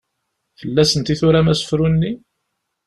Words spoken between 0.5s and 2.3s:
Fell-asent i turam asefru-nni?